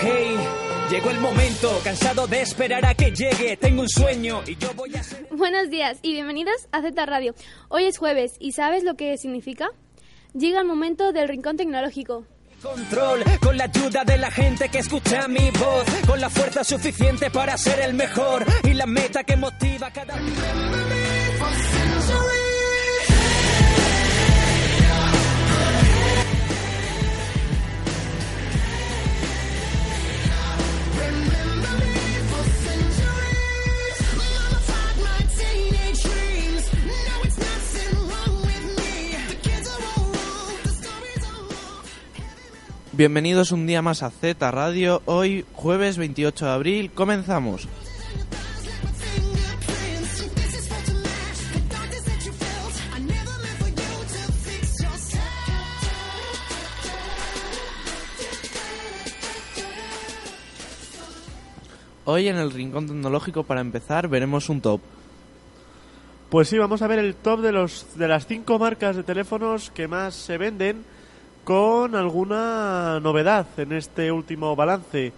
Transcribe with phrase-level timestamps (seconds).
[0.00, 3.58] Ok, llegó el momento, cansado de esperar a que llegue.
[3.58, 5.26] Tengo un sueño y yo voy a ser.
[5.30, 7.34] Buenos días y bienvenidos a Z Radio.
[7.68, 9.68] Hoy es jueves y ¿sabes lo que significa?
[10.32, 12.24] Llega el momento del rincón tecnológico.
[12.62, 17.30] Control, con la ayuda de la gente que escucha mi voz, con la fuerza suficiente
[17.30, 20.16] para ser el mejor y la meta que motiva cada
[43.00, 45.00] Bienvenidos un día más a Z Radio.
[45.06, 47.66] Hoy, jueves 28 de abril, comenzamos.
[62.04, 64.82] Hoy en el Rincón Tecnológico, para empezar, veremos un top.
[66.28, 69.70] Pues sí, vamos a ver el top de, los, de las cinco marcas de teléfonos
[69.70, 70.84] que más se venden
[71.44, 75.12] con alguna novedad en este último balance.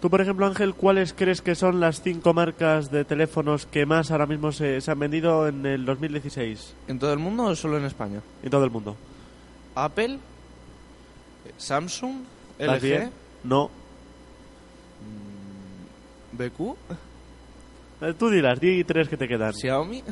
[0.00, 4.10] Tú, por ejemplo, Ángel, ¿cuáles crees que son las cinco marcas de teléfonos que más
[4.10, 6.74] ahora mismo se, se han vendido en el 2016?
[6.88, 8.20] ¿En todo el mundo o solo en España?
[8.42, 8.94] En todo el mundo.
[9.74, 10.18] Apple,
[11.56, 12.22] Samsung,
[12.58, 13.10] ¿Vas LG, bien?
[13.44, 13.70] No.
[16.32, 16.76] BQ,
[18.02, 19.54] Eh, Tú dirás, di tres que te quedan.
[19.54, 20.02] Xiaomi.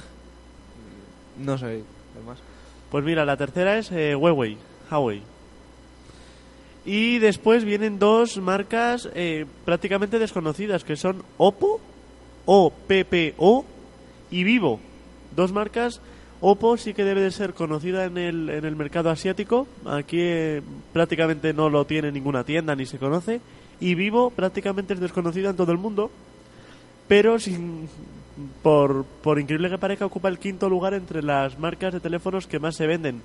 [1.38, 1.82] No sé,
[2.16, 2.38] además.
[2.90, 4.56] Pues mira, la tercera es eh, Huawei,
[4.90, 5.22] Huawei.
[6.84, 11.80] Y después vienen dos marcas eh, prácticamente desconocidas, que son Oppo,
[12.44, 13.64] O-P-P-O,
[14.30, 14.80] y Vivo.
[15.34, 16.00] Dos marcas,
[16.40, 20.62] Oppo sí que debe de ser conocida en el, en el mercado asiático, aquí eh,
[20.92, 23.40] prácticamente no lo tiene ninguna tienda ni se conoce,
[23.80, 26.10] y Vivo prácticamente es desconocida en todo el mundo,
[27.08, 27.88] pero sin,
[28.62, 32.58] por, por increíble que parezca ocupa el quinto lugar entre las marcas de teléfonos que
[32.58, 33.22] más se venden.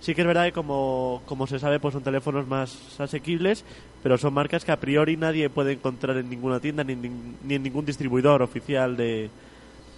[0.00, 3.64] Sí que es verdad que como, como se sabe pues son teléfonos más asequibles,
[4.02, 7.62] pero son marcas que a priori nadie puede encontrar en ninguna tienda ni, ni en
[7.62, 9.30] ningún distribuidor oficial de,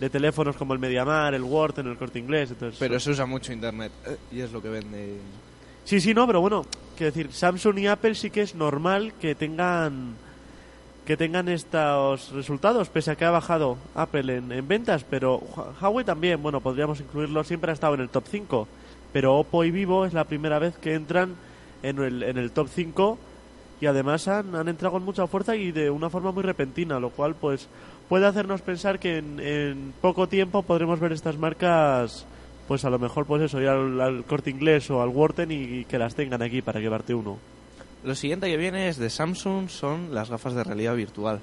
[0.00, 2.50] de teléfonos como el Mediamar, el Word, en el Corte Inglés.
[2.52, 5.16] Entonces, Pero se usa mucho internet eh, y es lo que vende.
[5.84, 6.64] Sí, sí, no, pero bueno,
[6.96, 10.14] quiero decir, Samsung y Apple sí que es normal que tengan
[11.04, 15.72] que tengan estos resultados, pese a que ha bajado Apple en, en ventas, pero Hua-
[15.80, 18.68] Huawei también, bueno, podríamos incluirlo, siempre ha estado en el top 5,
[19.12, 21.36] pero Oppo y Vivo es la primera vez que entran
[21.82, 23.18] en el, en el top 5
[23.80, 27.10] y además han, han entrado con mucha fuerza y de una forma muy repentina, lo
[27.10, 27.68] cual pues
[28.08, 32.26] puede hacernos pensar que en, en poco tiempo podremos ver estas marcas
[32.66, 35.84] pues a lo mejor pues eso, ir al, corte inglés o al Worten y, y
[35.86, 37.38] que las tengan aquí para llevarte uno.
[38.04, 41.40] Lo siguiente que viene es de Samsung, son las gafas de realidad virtual.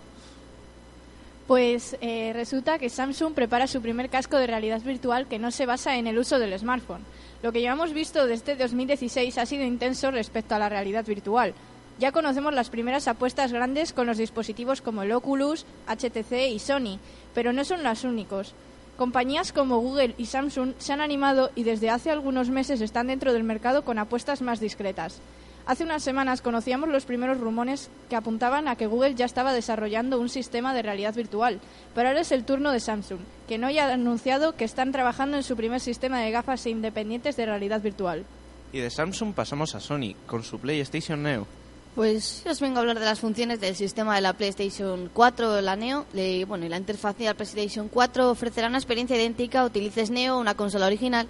[1.48, 5.68] Pues eh, resulta que Samsung prepara su primer casco de realidad virtual que no se
[5.68, 7.06] basa en el uso del smartphone.
[7.44, 11.54] Lo que llevamos visto desde 2016 ha sido intenso respecto a la realidad virtual.
[12.00, 17.00] Ya conocemos las primeras apuestas grandes con los dispositivos como el Oculus, HTC y Sony,
[17.36, 18.56] pero no son los únicos.
[18.98, 23.34] Compañías como Google y Samsung se han animado y desde hace algunos meses están dentro
[23.34, 25.22] del mercado con apuestas más discretas.
[25.68, 30.20] Hace unas semanas conocíamos los primeros rumores que apuntaban a que Google ya estaba desarrollando
[30.20, 31.60] un sistema de realidad virtual,
[31.96, 35.38] pero ahora es el turno de Samsung, que no ya ha anunciado que están trabajando
[35.38, 38.26] en su primer sistema de gafas independientes de realidad virtual.
[38.74, 41.48] Y de Samsung pasamos a Sony, con su PlayStation Neo.
[41.96, 45.76] Pues os vengo a hablar de las funciones del sistema de la PlayStation 4, la
[45.78, 46.06] Neo.
[46.14, 50.36] Le- bueno, y la interfaz de la PlayStation 4 ofrecerá una experiencia idéntica, utilices Neo
[50.36, 51.26] o una consola original.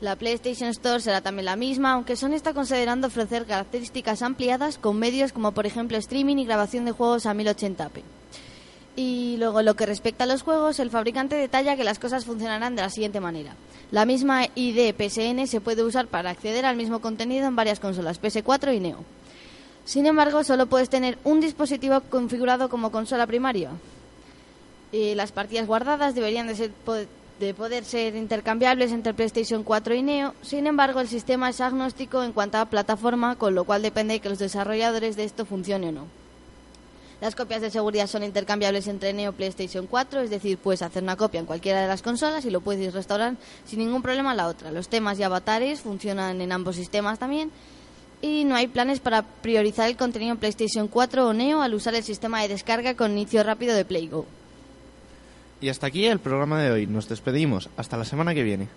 [0.00, 4.98] La PlayStation Store será también la misma, aunque Sony está considerando ofrecer características ampliadas con
[4.98, 8.02] medios como por ejemplo streaming y grabación de juegos a 1080p.
[8.96, 12.76] Y luego, lo que respecta a los juegos, el fabricante detalla que las cosas funcionarán
[12.76, 13.56] de la siguiente manera.
[13.90, 18.22] La misma ID PSN se puede usar para acceder al mismo contenido en varias consolas,
[18.22, 19.04] PS4 y Neo.
[19.84, 23.70] Sin embargo, solo puedes tener un dispositivo configurado como consola primaria.
[24.92, 26.70] Eh, las partidas guardadas deberían de, ser,
[27.40, 30.34] de poder ser intercambiables entre PlayStation 4 y Neo.
[30.42, 34.20] Sin embargo, el sistema es agnóstico en cuanto a plataforma, con lo cual depende de
[34.20, 36.06] que los desarrolladores de esto funcione o no.
[37.20, 41.02] Las copias de seguridad son intercambiables entre Neo y PlayStation 4, es decir, puedes hacer
[41.02, 44.36] una copia en cualquiera de las consolas y lo puedes restaurar sin ningún problema en
[44.36, 44.72] la otra.
[44.72, 47.50] Los temas y avatares funcionan en ambos sistemas también
[48.20, 51.94] y no hay planes para priorizar el contenido en PlayStation 4 o Neo al usar
[51.94, 54.26] el sistema de descarga con inicio rápido de PlayGo.
[55.64, 56.86] Y hasta aquí el programa de hoy.
[56.86, 57.70] Nos despedimos.
[57.78, 58.68] Hasta la semana que viene.